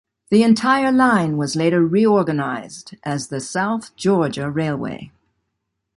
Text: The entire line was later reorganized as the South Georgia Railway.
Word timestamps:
The 0.31 0.41
entire 0.41 0.91
line 0.91 1.37
was 1.37 1.55
later 1.55 1.85
reorganized 1.85 2.95
as 3.03 3.27
the 3.27 3.39
South 3.39 3.95
Georgia 3.95 4.49
Railway. 4.49 5.11